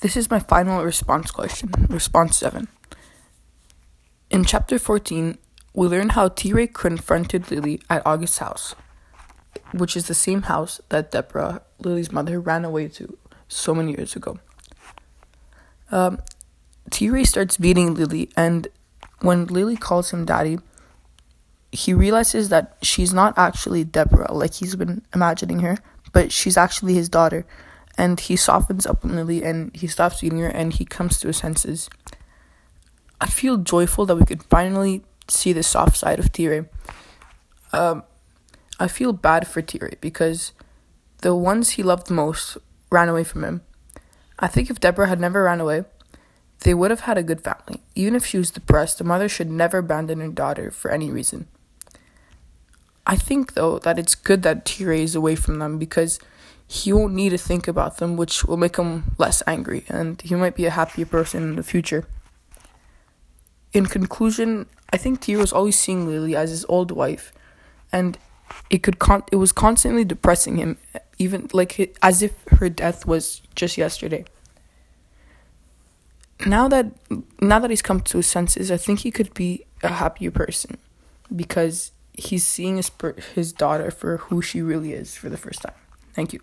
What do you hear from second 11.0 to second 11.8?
Deborah,